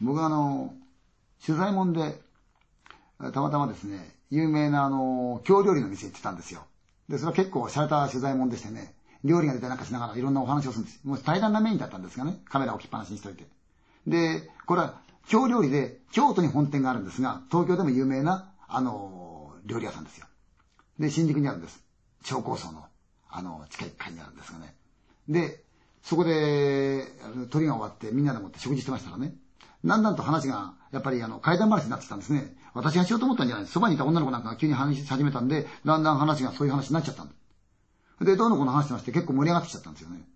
[0.00, 0.74] 僕はあの、
[1.44, 2.20] 取材もんで、
[3.32, 6.64] たまたまですね、有名なあの、京料理の店行ってたんですよ。
[7.08, 11.00] で、それは結構洒落た取材もんでしてね、料理が出たなんかしながらいろんなお話をするんです。
[11.04, 13.46] もう平らなメインだったんですがね、カメラ置きっぱなしにしといて。
[14.06, 20.26] で、これは京料理で、京都に本店があるんですが、東京でも有名な、あの、料理屋さんですよ。
[20.98, 21.82] で、新宿にあるんです。
[22.22, 22.84] 超高層の、
[23.28, 24.74] あの、地下1階にあるんですがね。
[25.28, 25.64] で、
[26.02, 27.04] そこで、
[27.50, 29.34] 鳥が終わってみんなでもって食事してましたらね、
[29.86, 32.56] だんだんと話が、やっぱりあの、階段話になってたんですね。
[32.74, 37.30] 私がしようと思ったんじゃないそばにいた女の子なんかが急に話し始めたんで、だんだん話がそういう話になっちゃったん
[38.24, 40.28] で、どうの子の話してまして結構盛り上がってきちゃったんですよね。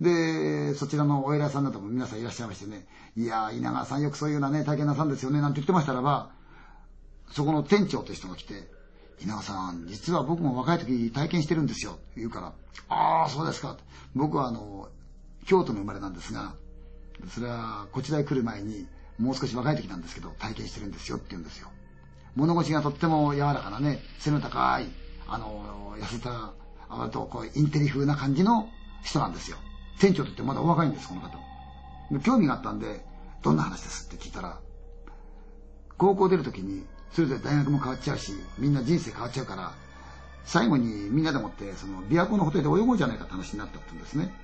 [0.00, 6.30] で、そちらのお偉いさんなども皆さんいらっしゃいましてね、いやー、稲川さんよくそういうようなね、体験なさんですよね、なんて言ってましたらば、
[7.30, 8.68] そこの店長という人が来て、
[9.20, 12.52] 稲川さん、実は僕も若い時体験してるんですよ、言うから、
[12.88, 13.76] ああ、そうですか。
[14.14, 14.88] 僕はあの、
[15.46, 16.54] 京都の生まれなんですが、
[17.28, 18.86] それはこちらへ来る前に、
[19.18, 21.68] もう少し若い時なんですけど、体験してるんですよって言うんですよ。
[22.34, 24.86] 物腰がとっても柔らかなね、背の高い、
[25.28, 26.52] あの、痩せた、
[26.88, 28.68] あとこうインテリ風な感じの
[29.04, 29.56] 人なんですよ。
[30.00, 31.38] 店長とってまだお若いんです、この方。
[32.20, 33.04] 興味があったんで、
[33.42, 34.58] どんな話ですって聞いたら、
[35.96, 39.72] 高校出るときに、それぞれ大学も変わっちゃうし、みんな人生変わっちゃうから、
[40.44, 44.34] 最後にみんなでもって、その、琵琶湖のホテルで泳ごうじゃないかって話になったって言うんですね。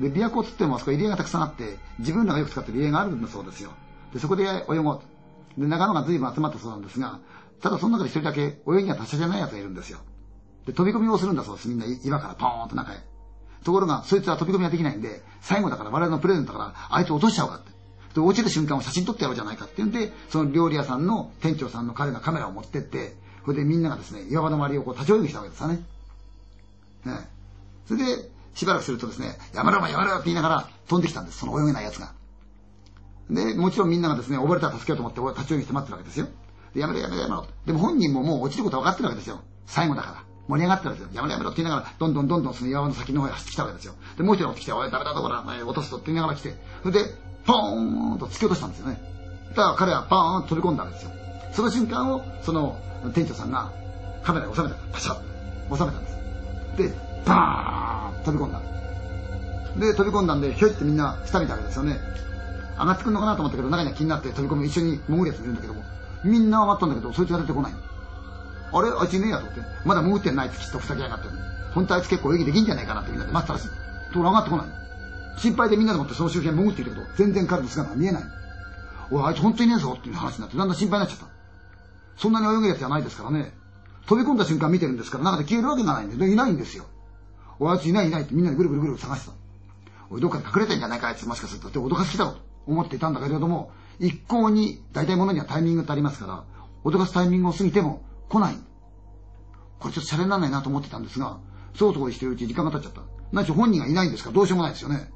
[0.00, 3.72] で、琵琶湖つってもあそこ入り江がたくさんあって、自分らがよく使ってる入り江があるんだそうですよ。
[4.12, 5.02] で、そこで泳ごうと。
[5.58, 7.18] で、仲間が随分集まったそうなんですが、
[7.60, 9.98] ただその中で一人だけ泳ぎが達者じゃない奴がいるんですよ。
[10.66, 11.68] で、飛び込みをするんだそうです。
[11.68, 12.96] みんな岩からポーンと中へ。
[13.64, 17.70] ところが、そいつは飛び込みができないんで、最後だから我々のプレゼントだから、あいつ落としちゃおうかって。
[18.14, 25.82] で、落ちる瞬間を写真撮ってやろうじゃないかって言うんで、その料理屋さんの店長さんの彼がカメラを持ってって、それでみんながですね、岩場の周りをこう立ち泳ぎしたわけですよね。
[27.06, 27.28] ね。
[27.86, 32.12] それで、しばらくするとですね、やめろやめろって言いながら飛んできたんです、その泳げない奴が。
[33.30, 36.26] で、もちろんみんながですね、溺れたら助けようと思って立ち泳ぎして待ってるわけですよ。
[36.74, 37.46] でやめろやめろやめろ。
[37.66, 39.40] でも本人ももう落ちることは分かってるわけですよ。
[39.66, 40.28] 最後だから。
[40.48, 41.08] 盛り上がってるんですよ。
[41.12, 43.94] やめろやめろって言いながら、どんどんどんどんその岩の先の方へ走ってきたわけですよ。
[44.16, 48.98] で、もう一人持ってきて、おい、ダメだぞ、こら、落とすとって言いながら来て、それで、ポーンと突き落としたんですよね。
[49.50, 51.10] だから彼はパーンと飛び込んだわけですよ。
[51.52, 52.76] その瞬間を、その
[53.14, 53.70] 店長さんが
[54.22, 54.74] カメラで収めた。
[54.92, 56.16] パシャッ収めたんです。
[56.76, 56.92] で、
[57.26, 58.60] バーン飛び込んだ。
[59.78, 61.98] で、飛び込んだんで、ひょいってみんな下見たわけですよね。
[62.78, 65.82] 上がってくるのかなと思ったけど、中には気になって飛び込み一緒に潜るやついるんだけども、
[66.24, 67.72] みんな上がったんだけど、そいつが出てこない。
[67.72, 68.90] あれ？
[68.90, 69.60] あいついねえやと思って。
[69.84, 71.28] まだ潜ってないつきっとふざけやがって。
[71.74, 73.68] 本当あいつ結構泳ぎできんじゃないかなってみんなで待ったらしい。
[73.68, 73.72] と
[74.14, 74.66] ころ上がってこない。
[75.38, 78.22] 心配でみんなでもってその周辺潜っているけど、全然彼の姿が見えない。
[79.10, 81.32] おい、あいつ本当にいねえぞっていう話になって、だんだん心配になっちゃった。
[82.16, 83.52] そんなに泳げるやつじゃないですからね。
[84.06, 86.84] 飛び込んだ瞬間見てるんですから、中で消えるわけがないんで、いないんですよ。
[87.58, 89.32] おい、あいついないいないってみんなでぐるぐるぐる探してた。
[90.10, 91.68] おい、どっかに隠れてんじゃないか、あいつもしかすると。
[91.68, 92.36] って脅かす気だろ
[92.68, 96.44] 思っていたんだけれども、一向に大体物にはタイミングってありますから、
[96.84, 98.56] 脅かすタイミングを過ぎても来ない。
[99.80, 101.38] これちょっとシャレにならないなと思ってたんですが、
[101.74, 103.02] そうとこしてるうち時間が経っちゃった。
[103.32, 105.10] 何しろ本人がいないんですからどうしようもないですよね。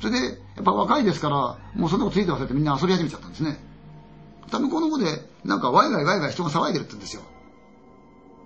[0.00, 3.58] それで、やっぱ若いですから、もうそんなことついて忘れてみんな遊び始めちゃったんですね。
[4.48, 5.06] た向こうの方で、
[5.44, 7.22] なんかワイワイワイワイ人が騒いでるって言うんですよ。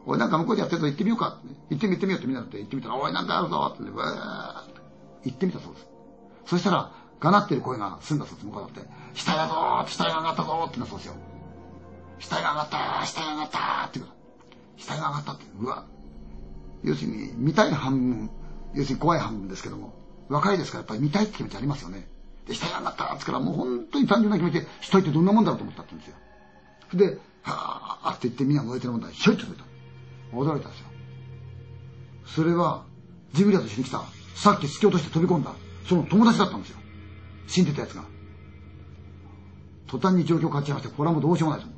[0.04, 1.40] おい、なんか向こうでやってると行ってみようか。
[1.70, 4.80] 行ってみ、行ってみようってみんなって言ってみたら、おい、なんかあるぞって、わーって
[5.24, 5.86] 行ってみたそうです。
[6.46, 8.90] そしたら、がなってる声が済んだそうです、向こうだって。
[9.14, 11.14] 死体だぞー死体が上がったぞーって言うんだそうですよ。
[12.18, 14.18] 死体が上がったー死体が上がったーって言うから。
[14.76, 15.84] 死体が上がったって、うわ。
[16.82, 18.30] 要するに、見たい半分、
[18.74, 19.94] 要するに怖い半分ですけども、
[20.28, 22.08] 若いですからやっぱり見たいって気持ちありますよね。
[22.48, 27.16] で、死体が上がったってからもう本当に単純な気持ちで、死体ってどんなもんだろうと思ったって言うんですよ。
[27.16, 29.08] で、はぁーって言ってみんな燃えてるもんだ。
[29.08, 29.64] ひょいって飛いた。
[30.36, 30.86] 驚いたんですよ。
[32.26, 32.84] それは、
[33.32, 34.02] ジブリアと一緒に来た、
[34.34, 35.52] さっき突き落として飛び込んだ、
[35.88, 36.78] その友達だったんですよ。
[37.46, 38.04] 死んでた奴が。
[39.86, 41.76] 途端に状況変わっちゃいまして、これはもうどうしようもないです。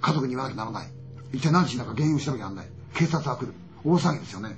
[0.00, 0.88] 家族に言わなきゃならない。
[1.32, 2.72] 一体何しんだか原因を調べなきゃならない。
[2.94, 3.54] 警察は来る。
[3.84, 4.56] 大騒ぎですよね。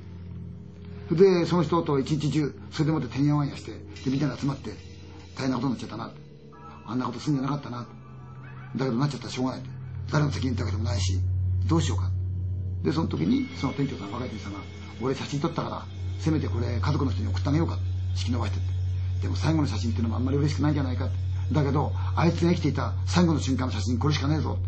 [1.10, 4.70] で、その人と一日中、それでもっててんやわんやして、で、みんなで集まって、
[5.36, 6.12] 大変なことになっちゃったな。
[6.86, 7.86] あんなことすんじゃなかったな。
[8.76, 9.62] だけどなっちゃったらしょうがない。
[10.10, 11.18] 誰の責任ってわけでもないし、
[11.68, 12.10] どうしようか。
[12.82, 14.58] で、その時に、その店長さん、若い店さんが、
[15.00, 15.86] 俺写真撮ったから、
[16.18, 17.78] せめてこれ家族の人に送ってあげようか。
[18.16, 18.75] 引き伸ばしてって。
[19.20, 21.14] でも最後の写真っていうのもあんまり嬉しくないんじゃないかって。
[21.52, 24.58] だけど、あいつが生きていた最後の瞬間の写真これしかねえぞ。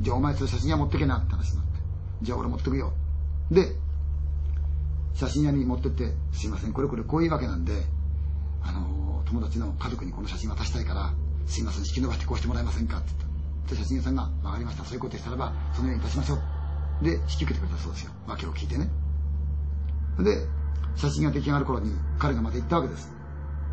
[0.00, 1.80] じゃあお前それ写真屋持ってけなって話になって。
[2.22, 2.92] じゃあ俺持ってくよ。
[3.50, 3.76] で、
[5.14, 7.84] 写真屋に持ってって、すいません、これこれこういうわけなんで、
[8.62, 11.14] あの、友達の家族にこの写真渡したいから、
[11.46, 13.20] すいません、引き伸ばしてこうしてもらえませんかって言っ
[13.66, 13.74] た。
[13.74, 17.04] で、写真屋さんが、わかりました、そういうことでしたらば、そのようにいたしましょう。
[17.04, 18.12] で、引き受けてくれたそうですよ。
[18.26, 18.90] 訳を聞いてね。
[20.18, 20.46] で、
[20.96, 23.10] 写真が出来上がる頃に、彼がまた行ったわけです。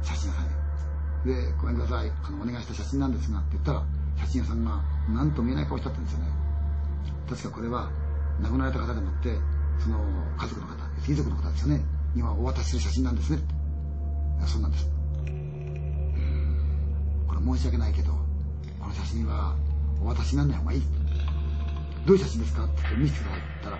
[0.03, 1.33] 写真屋さんに。
[1.33, 3.83] で、ごめんなさい、あの、お願いした写真なんですが、って言ったら、
[4.17, 6.25] 写真屋さんが、なんと見えない顔しちゃったんですよね。
[7.29, 7.89] 確かこれは、
[8.41, 9.38] 亡くなられた方でもって、
[9.79, 10.00] その、
[10.38, 10.75] 家族の方、
[11.07, 13.39] 遺族の方ですよね、にはお渡しする写真なんですね。
[14.45, 14.85] そうなんです。
[17.27, 18.11] これ申し訳ないけど、
[18.79, 19.55] この写真は
[20.01, 20.83] お渡しにならない方がいい。
[22.05, 22.65] どういう写真ですか？
[22.65, 23.79] って見せてくださいって言った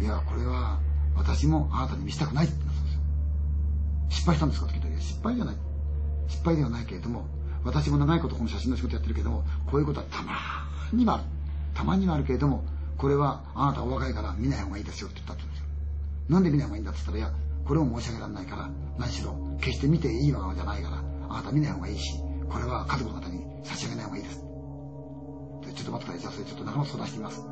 [0.00, 0.80] いや、これは
[1.16, 2.77] 私もあなたに見せたくないって言ったん。
[4.08, 4.66] 失敗したんですか？
[4.66, 5.56] って聞いたら、失敗じゃない。
[6.28, 7.26] 失敗ではないけれども、
[7.64, 10.32] 私も長いことこの写真の仕事やってるけども、こういうことはたま
[10.92, 11.24] にはある。
[11.74, 12.64] たまにはあるけれども、
[12.96, 15.68] これはあなたお若いから見ない方がいいですよって言ったって言うんですよ。
[16.28, 22.18] なんで見ない方がいいんだって言ったら、いや、これも申し訳られないから、何しろ、決して見ていいわけじゃないから、あなた見ない方がいいし、
[22.48, 24.36] これは家族の方に差し上げない方がいいです。
[25.66, 26.20] でちょっと待ってください。
[26.20, 27.42] じゃあそれちょっと仲間相談してみます。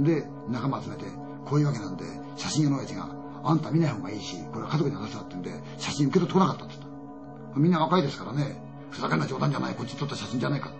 [0.00, 1.04] で、仲間集めて、
[1.46, 2.04] こういうわけなんで、
[2.36, 3.08] 写真屋の親父が、
[3.44, 7.60] あんた見ない方がいいし、これは家族に話したってんで、写真受け取ってこなかったって言った。
[7.60, 10.72] みんな若いですからね、ふざけんな冗談じゃない、こっち撮った写真じゃないか。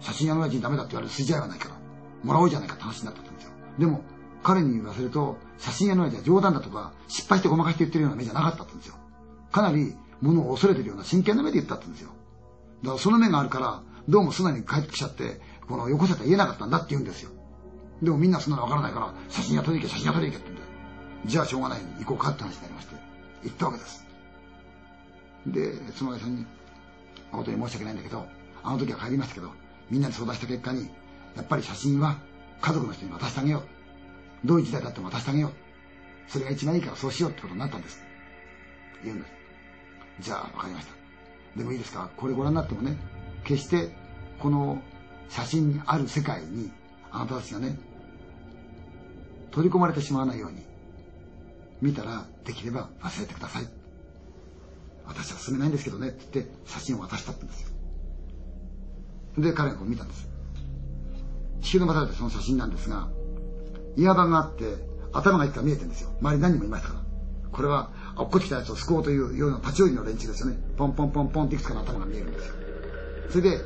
[0.00, 1.76] 写真屋の親父にダメだって言われる筋合いはないから、
[2.24, 3.50] もらおうじゃないかって話になったんですよ。
[3.78, 4.02] でも、
[4.42, 8.94] 彼に言わせると、写真屋の親父は冗談だとか、失敗してごまかして言ってるような目じゃなかったんですよ。
[9.52, 12.10] かなり、物を恐れてるような真剣な目で言ったんですよ。
[12.82, 17.30] だからその目があるから、どうも素直に帰ってきちゃって、この、よこせと言えなかったんだって言うんですよ。
[18.02, 20.69] でもみんなそんなのわからないから、写真屋取り行け、写真屋取り行けって言うんで、
[21.26, 22.94] じゃあしょうがない行こうかって話になりまして、
[23.44, 24.06] 行ったわけです。
[25.46, 26.46] で、その親さんに、
[27.32, 28.26] 誠に申し訳ないんだけど、
[28.62, 29.50] あの時は帰りましたけど、
[29.90, 30.88] みんなで相談した結果に、
[31.36, 32.16] やっぱり写真は
[32.60, 33.62] 家族の人に渡してあげよ
[34.44, 34.46] う。
[34.46, 36.30] どういう時代だっても渡してあげよう。
[36.30, 38.02] それが一番いいからそうしようってことになったんです。
[39.04, 39.32] 言うんです。
[40.20, 40.94] じゃあ、わかりました。
[41.56, 42.96] でもいいですかこれご覧になってもね、
[43.44, 43.90] 決して
[44.38, 44.80] この
[45.28, 46.70] 写真にある世界に
[47.10, 47.78] あなたたちがね、
[49.50, 50.64] 取り込まれてしまわないように、
[51.80, 53.68] 見たらできれば忘れてください。
[55.06, 57.68] 私は進めないんですけどねって言って写真を渡したってんですよ。
[59.38, 60.28] で、彼がこう見たんです。
[61.60, 63.08] 地球のまたその写真なんですが、
[63.96, 64.76] 岩場があって、
[65.12, 66.10] 頭がいくか見えてるんですよ。
[66.20, 67.00] 周り何人もいましたから。
[67.50, 70.58] これは、落っこちたやつを救おうというような立ち寄りの連中ですよね。
[70.76, 72.54] ポンポンポンポンっていくつかの頭が見えるんですよ。
[73.30, 73.58] それで、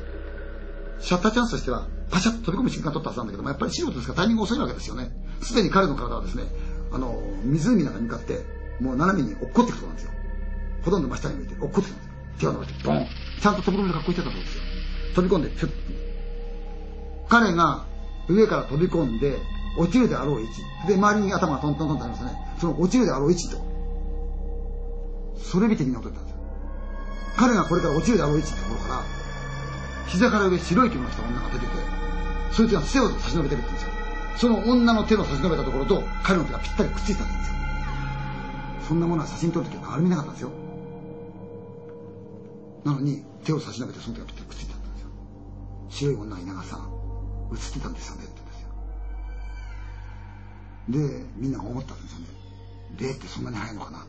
[0.99, 5.11] シャッターチャンスとしては、パシャッと飛び込む瞬間取ったはずなんだけども、やっぱり素人ですからタイミング遅いわけですよね。
[5.41, 6.43] すでに彼の体はですね、
[6.95, 8.39] あの、湖の中に向かって、
[8.79, 10.11] もう斜めに落っこってくとなんですよ。
[10.85, 12.11] ほとんど真下に向いて落っこってくるんですよ。
[12.39, 13.07] 手を伸ばして、ボン
[13.41, 14.63] ちゃんと飛び込みで格好してたそうですよ。
[15.15, 15.69] 飛び込んで、ふっ
[17.27, 17.85] 彼が
[18.29, 19.37] 上から飛び込んで、
[19.77, 20.61] 落ちるであろう位置。
[20.87, 22.31] で、周りに頭がトントントンとありますね。
[22.61, 23.57] その落ちるであろう位置と。
[25.37, 26.37] それ見てみんな驚いたんですよ。
[27.35, 29.03] 彼がこれから落ちるであろう位置ってところから、
[30.07, 31.67] 膝から上白い着物を着た女が出てて、
[32.53, 33.94] そいつが背を差し伸べてるって言うんですよ。
[34.37, 37.55] その女の手の差し伸べたところと彼の手がぴったりくっついたんですよ。
[38.87, 40.51] そんなものは写真撮るときは誰も見なかったんですよ。
[42.83, 45.09] なのに手を差し伸べてその手がぴったりくっついたんですよ。
[45.89, 46.79] 白い女が稲川さん、
[47.51, 48.33] 映ってたんですよねって
[50.87, 51.19] 言うんですよ。
[51.19, 52.27] で、みんなが思ったんですよね。
[52.99, 54.05] 霊ってそんなに速いのかな。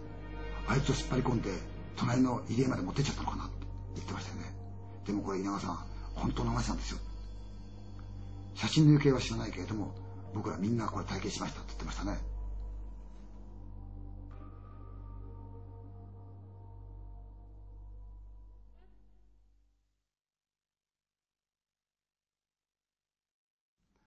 [0.68, 1.50] あいつを引っ張り込んで、
[1.96, 3.54] 隣の入江まで持ってっちゃったのかなって
[3.94, 4.54] 言ってましたよね。
[5.06, 5.78] でもこれ稲川さん、
[6.14, 6.98] 本当の話なんですよ。
[8.54, 9.94] 写真の行方は知らないけれども、
[10.36, 12.35] 僕らみんなこれ体験しましたって言ってましたね。